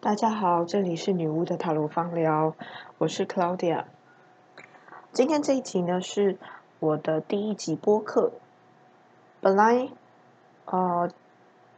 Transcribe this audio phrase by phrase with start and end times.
[0.00, 2.54] 大家好，这里是女巫的塔罗芳疗，
[2.98, 3.82] 我是 Claudia。
[5.10, 6.38] 今天这一集呢是
[6.78, 8.30] 我的第一集播客。
[9.40, 9.88] 本来，
[10.66, 11.10] 呃，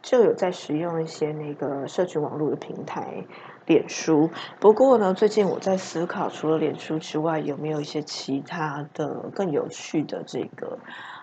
[0.02, 3.24] 就有在使用一些那个社群网络的平台，
[3.64, 4.28] 脸书。
[4.60, 10.78] 不过呢，最近我在思考，除了脸书之外，有没有一些其他的更有趣的这个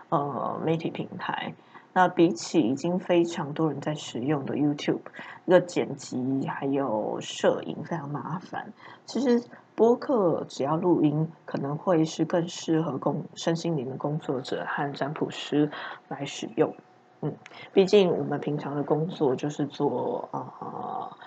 [0.10, 1.54] 呃媒体平台？
[1.98, 5.00] 那比起已经非常多人在使用的 YouTube，
[5.46, 8.72] 那个剪辑还有摄影非常麻烦。
[9.08, 9.44] 其实
[9.74, 15.72] 播客只要录音，可能会是更适合工身心灵的工作者和占卜师
[16.08, 16.72] 来使用。
[17.22, 17.34] 嗯，
[17.74, 21.18] 毕竟我们平常的工作就是做啊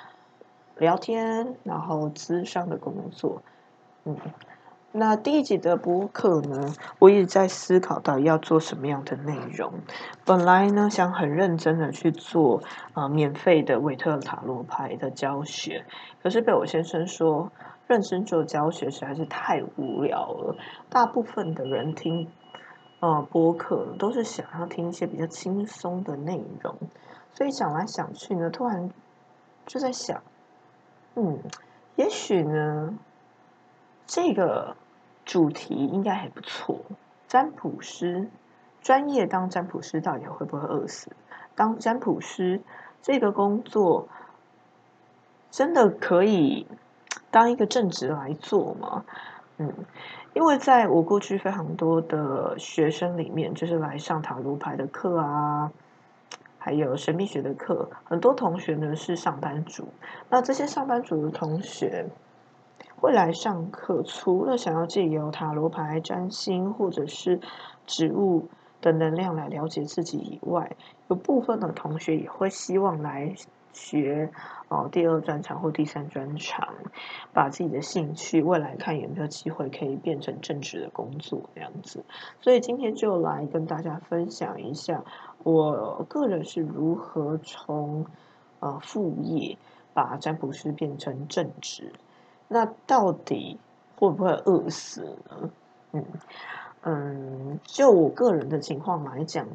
[0.78, 3.42] 聊天，然后咨商的工作。
[4.04, 4.16] 嗯。
[4.92, 9.72] 那第一集的播客呢，我一直在思考到底要做什么样的内容。
[10.24, 12.60] 本来呢，想很认真的去做
[12.92, 15.84] 啊免费的韦特塔罗牌的教学，
[16.24, 17.52] 可是被我先生说，
[17.86, 20.56] 认真做教学实在是太无聊了。
[20.88, 22.26] 大部分的人听
[22.98, 26.74] 呃播客都是想要听一些比较轻松的内容，
[27.32, 28.90] 所以想来想去呢，突然
[29.66, 30.20] 就在想，
[31.14, 31.38] 嗯，
[31.94, 32.92] 也许呢。
[34.10, 34.74] 这个
[35.24, 36.80] 主题应该还不错。
[37.28, 38.28] 占卜师
[38.80, 41.12] 专业当占卜师，到底会不会饿死？
[41.54, 42.60] 当占卜师
[43.00, 44.08] 这个工作，
[45.52, 46.66] 真的可以
[47.30, 49.04] 当一个正职来做吗？
[49.58, 49.72] 嗯，
[50.34, 55.70] 因为在我过去非常多的学生里面，就是来上塔罗牌的课啊，
[56.58, 59.86] 还有神秘学的课，很多同学呢是上班族。
[60.28, 62.06] 那这些上班族的同学。
[63.00, 67.40] 未来上课，除了想要借由塔罗牌、占星或者是
[67.86, 68.48] 植物
[68.82, 70.76] 的能量来了解自己以外，
[71.08, 73.34] 有部分的同学也会希望来
[73.72, 74.30] 学
[74.68, 76.68] 哦第二专长或第三专长，
[77.32, 82.04] 把自己的兴趣未来看有没有机会可以变成正职的工作这样子。
[82.42, 85.02] 所以今天就来跟大家分享一下，
[85.42, 88.04] 我个人是如何从
[88.58, 89.56] 呃副业
[89.94, 91.92] 把占卜师变成正职。
[92.52, 93.60] 那到底
[93.96, 95.50] 会不会饿死呢？
[95.92, 96.04] 嗯
[96.82, 99.46] 嗯，就我个人的情况来讲，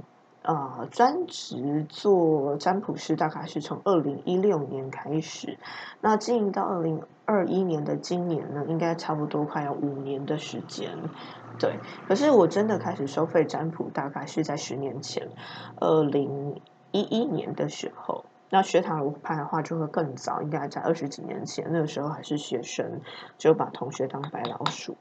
[0.43, 5.57] 啊，专职做占卜师大概是从二零一六年开始，
[5.99, 10.97] 那经营到二零二一年的今年呢，应该差不多快要五年的时间。
[11.59, 15.27] 对，可是我真的开始收费占卜，大概是在十年前，
[15.81, 16.61] 二零
[16.91, 18.23] 一一年的时候。
[18.49, 23.01] 那学塔罗牌的话，就会更早，应该在二十几年前，那个时候还是学生，
[23.37, 24.95] 就把同学当白老鼠。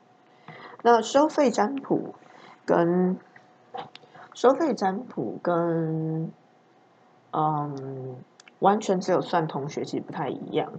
[0.83, 2.15] 那收费占卜
[2.65, 3.19] 跟
[4.35, 6.33] 收费占卜跟
[7.33, 8.17] 嗯，
[8.59, 10.73] 完全只有算同学，其实不太一样。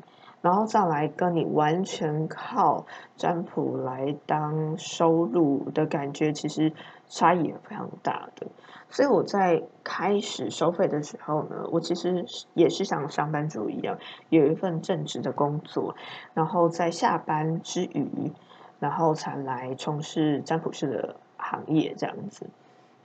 [0.45, 2.85] 然后再来跟你完全靠
[3.17, 6.71] 占卜来当收入的感觉，其实
[7.07, 8.45] 差异也非常大的。
[8.91, 12.23] 所以我在开始收费的时候呢，我其实
[12.53, 13.97] 也是像上班族一样，
[14.29, 15.95] 有一份正职的工作，
[16.35, 18.31] 然后在下班之余，
[18.79, 22.45] 然后才来从事占卜师的行业这样子。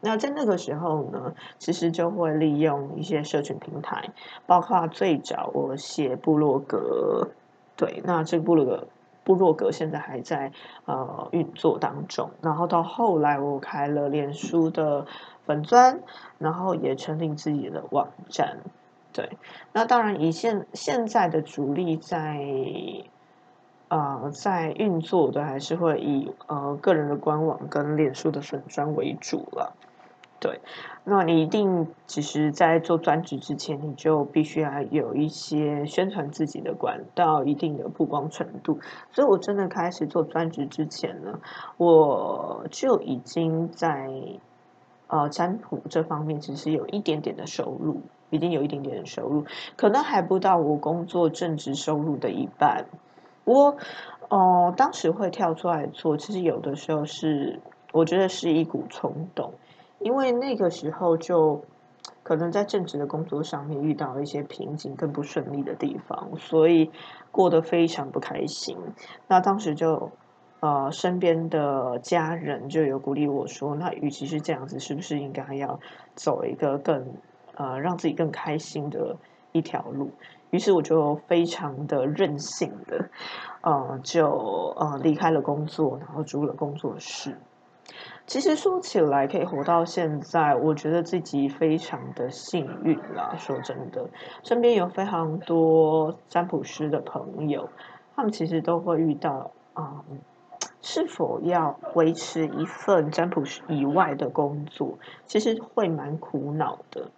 [0.03, 4.11] 那在那个时候呢，其实就会利用一些社群平台，
[4.47, 7.28] 包括最早我写部落格，
[7.77, 8.87] 对，那这个部落格
[9.25, 10.53] 部落格现在还在
[10.87, 12.31] 呃运作当中。
[12.41, 15.06] 然后到后来，我开了脸书的
[15.44, 16.00] 粉砖，
[16.38, 18.56] 然后也成立自己的网站，
[19.12, 19.28] 对。
[19.72, 22.43] 那当然，以现现在的主力在
[23.88, 29.77] 呃在运作的，还是会以呃个人的官网跟脸书的粉砖为主了。
[30.40, 30.58] 对，
[31.04, 38.80] 那你一定其实，在做专职之前，你就必须要有一些宣传自己的管道，一定的曝光程度。
[39.12, 41.40] 所以我真的开始做专职之前呢，
[41.76, 44.10] 我就已经在
[45.08, 49.44] 呃占卜这方面，其实有一点点的收入，已经有一点点的收入，
[49.76, 52.86] 可能还不到我工作正职收入的一半。
[53.44, 53.76] 我
[54.31, 57.60] 哦，当时会跳出来做，其实有的时候是
[57.93, 59.52] 我觉得是一股冲动。
[60.00, 61.62] 因为那个时候就
[62.23, 66.91] 可能在正职的工作上面遇到了一些瓶颈更不顺利的地方，所以
[67.31, 68.76] 过得非常不开心。
[69.29, 70.11] 那当时就
[70.61, 75.79] 呃身边的家人就有鼓励我说：“那与其是这样子，是不是应该要
[76.14, 77.06] 走一个更
[77.56, 79.17] 呃让自己更开心的
[79.53, 80.11] 一条路？”
[80.50, 83.08] 于是我就非常的任性的
[83.61, 84.26] 呃就
[84.76, 87.37] 呃离开了工作，然后租了工作室。
[88.26, 93.34] 其实说起来，可以活到现在，我觉得自己非常的幸运啦。
[93.37, 94.08] 说真的，
[94.44, 97.69] 身边有非常多占卜师的朋友，
[98.14, 100.04] 他们其实都会遇到啊，
[100.81, 104.96] 是否要维持一份占卜师以外的工作，
[105.26, 107.10] 其实会蛮苦恼的。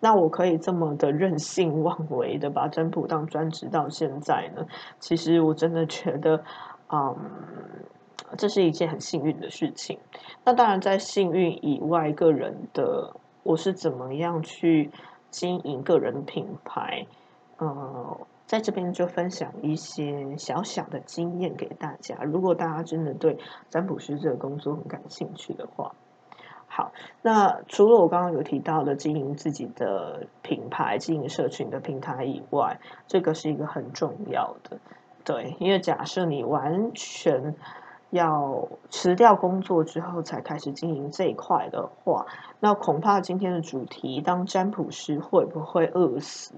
[0.00, 4.66] 那我可以这么的任性妄为的把占卜当专职到现在呢？
[4.98, 6.44] 其实我真的觉得，
[6.92, 7.16] 嗯。
[8.36, 9.98] 这是一件很幸运的事情。
[10.44, 14.90] 那当然，在幸运以外，个人的我是怎么样去
[15.30, 17.06] 经营个人品牌？
[17.58, 22.16] 呃，在这边就分享一些小小的经验给大家。
[22.22, 23.38] 如果大家真的对
[23.68, 25.94] 占卜师这个工作很感兴趣的话，
[26.66, 34.78] 好，那除了我刚刚有提到的经营自己的品牌、经营社群的平台以外，这个是一个很重要的。
[35.24, 37.54] 对，因为假设你完全
[38.10, 42.26] 要辞掉工作之后才开始经营这一块的话，
[42.58, 46.54] 那恐怕今天的主题当占卜师会不会饿死？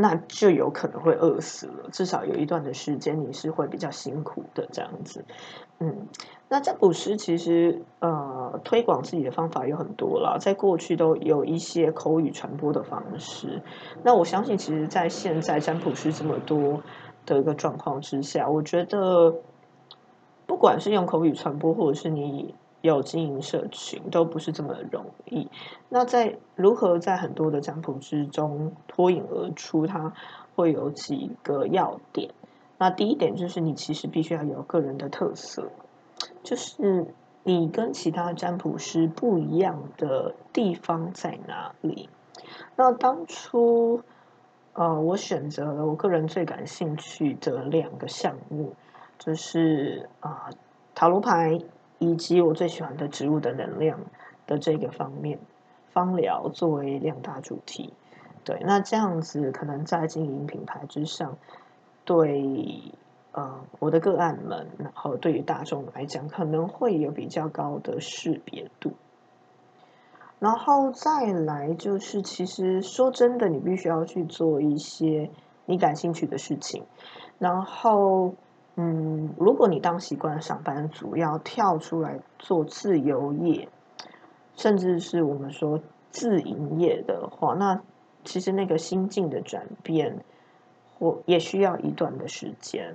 [0.00, 1.90] 那就有可能会饿死了。
[1.90, 5.24] 至少有一段的时间你是会比较辛苦的这样子。
[5.80, 6.06] 嗯，
[6.48, 13.60] 那占卜师其实呃推广自己的方法有很多了，在过去都有一些口语传播的方式。
[14.04, 16.80] 那我相信，其实，在现在占卜师这么多
[17.26, 19.34] 的一个状况之下，我觉得。
[20.48, 25.46] 不管是用口语传播，或者是你有经营社群，都不是这么容易。
[25.90, 30.14] 那在如何在很多的占卜之中脱颖而出，它
[30.56, 32.30] 会有几个要点。
[32.78, 35.68] 那第一点就是你其实必须要有个人的特色，
[36.42, 37.06] 就是
[37.44, 42.08] 你跟其他占卜师不一样的地方在哪里？
[42.74, 44.00] 那当初，
[44.72, 48.72] 呃，我选择了我个人最感兴趣的两个项目。
[49.18, 50.50] 就是啊，
[50.94, 51.60] 塔罗牌
[51.98, 53.98] 以及我最喜欢的植物的能量
[54.46, 55.40] 的这个方面，
[55.90, 57.92] 芳疗作为两大主题。
[58.44, 61.36] 对，那这样子可能在经营品牌之上，
[62.04, 62.94] 对
[63.32, 68.92] 呃我的个案们，然后对于大众来讲，可能会有比较高的识别度。
[70.38, 75.28] 然后再来就是，其实说真的，你必须要去做一些
[75.66, 76.84] 你感兴趣的事情，
[77.40, 78.34] 然后。
[78.80, 83.68] 嗯，如果你当习惯上班族，要跳出来做自由业，
[84.54, 85.80] 甚至是我们说
[86.12, 87.80] 自营业的话，那
[88.22, 90.24] 其实那个心境的转变，
[90.96, 92.94] 或也需要一段的时间。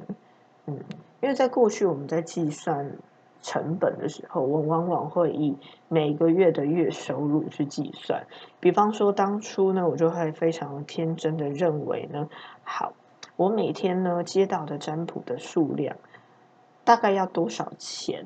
[0.68, 0.80] 嗯，
[1.20, 2.96] 因为在过去我们在计算
[3.42, 5.58] 成本的时候，我往往会以
[5.90, 8.26] 每个月的月收入去计算。
[8.62, 12.30] 比方说，当初呢，我就会非常天真的认为呢，
[12.64, 12.94] 好。
[13.36, 15.98] 我每天呢接到的占卜的数量
[16.84, 18.26] 大概要多少钱，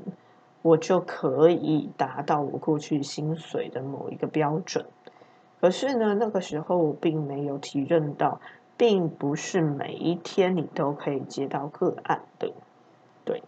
[0.62, 4.86] 我就可以达到我过去薪水的某一个标准。
[5.62, 8.42] 可是呢，那个时候我并没有体认到，
[8.76, 12.52] 并不是每一天你都可以接到个案的。
[13.26, 13.42] 对，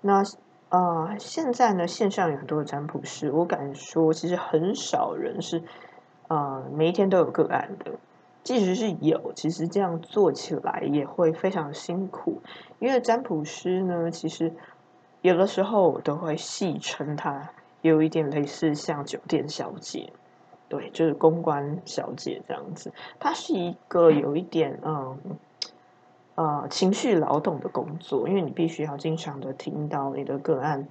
[0.00, 0.22] 那
[0.68, 5.62] 啊，现在呢，线上有很多的占卜师，我敢说，其实很少人是
[6.28, 7.92] 啊，每一天都有个案的。
[8.48, 12.40] 即使是有，其实这样做起来也会非常辛苦，
[12.78, 14.54] 因为占卜师呢，其实
[15.20, 17.50] 有的时候都会戏称他
[17.82, 20.14] 有一点类似像酒店小姐，
[20.70, 22.90] 对，就是公关小姐这样子。
[23.20, 25.18] 它是一个有一点嗯
[26.36, 30.88] 呃情绪劳动的工作，因为你必须要经常的听到你的个案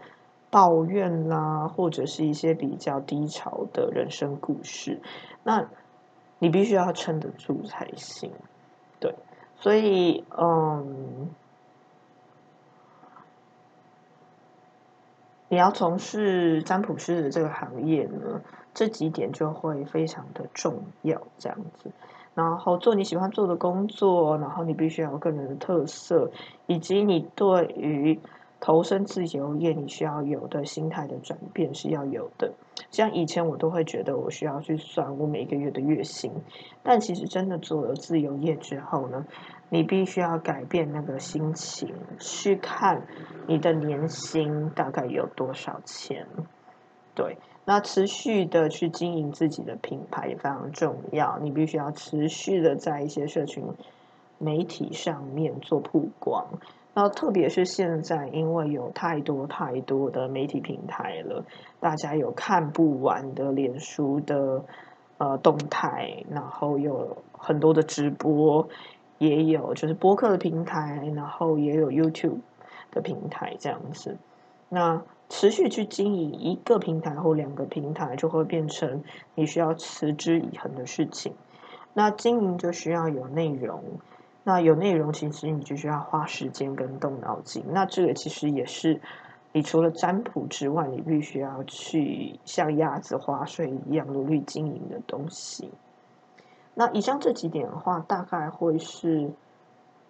[0.51, 5.01] 抱怨啦，或者是一些比较低潮的人生故事，
[5.41, 5.67] 那。
[6.39, 8.31] 你必须要撑得住才行，
[8.99, 9.15] 对，
[9.59, 11.29] 所以嗯，
[15.49, 18.41] 你要从事占卜师的这个行业呢，
[18.73, 21.91] 这几点就会非常的重要，这样子。
[22.35, 26.31] 然后做你喜欢做的工作，然后你必须要有个人的特色，
[26.65, 28.19] 以及你对于。
[28.59, 32.53] 投身自由业，你需要有的心态的转变是要有的。
[32.91, 36.31] 像以前我都会觉得我需要去算我每个月的月薪，
[36.83, 39.25] 但其实真的做了自由业之后呢，
[39.69, 43.05] 你必须要改变那个心情，去看
[43.47, 46.27] 你的年薪大概有多少钱。
[47.13, 51.39] 对，那持续的去经营自己的品牌也非常重要。
[51.39, 53.63] 你必须要持续的在一些社群
[54.37, 56.45] 媒体上面做曝光。
[56.97, 61.45] 然后，特别是现在，因为有太多太多的媒体平台了，
[61.79, 64.63] 大家有看不完的脸书的
[65.19, 68.67] 呃动态，然后有很多的直播，
[69.19, 72.39] 也有就是播客的平台，然后也有 YouTube
[72.89, 74.17] 的平台这样子。
[74.67, 79.03] 那持续去经营一个平台或两个平台，就会变成
[79.35, 81.35] 你需要持之以恒的事情。
[81.93, 83.83] 那经营就需要有内容，
[84.47, 87.65] 那有内容，其实你就需要花时间跟动脑筋。
[87.67, 89.01] 那这个其实也是
[89.51, 95.69] 你除了占卜之外，你必须要去像鸭子划水一样努力经营的东西。
[96.75, 99.31] 那以上这几点的话，大概会是。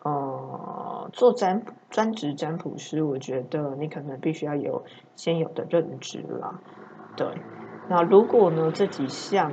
[0.03, 6.62] 呃，做占卜专职占卜师，我觉得你可能必须要有先有的认知啦。
[7.17, 7.27] 对，
[7.89, 9.51] 那如果呢这几项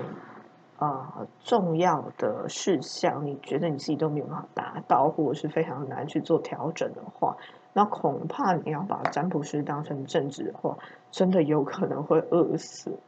[0.79, 7.37] 啊重要的事项，你觉得你自己都没有办法达到，或者是非常难去做调整的话，
[7.73, 10.77] 那恐怕你要把占卜师当成正职的话，
[11.11, 12.99] 真的有可能会饿死。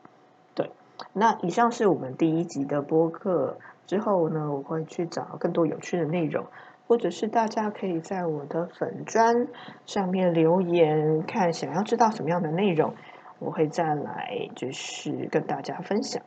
[0.55, 0.71] 对，
[1.13, 3.57] 那以上是我们第一集的播客，
[3.87, 6.47] 之后呢我会去找更多有趣的内容。
[6.89, 9.49] 或者是大家可以在我的粉砖
[9.87, 12.95] 上面留言，看想要知道什么样的内容，
[13.41, 16.23] 我会再来就是跟大家分享。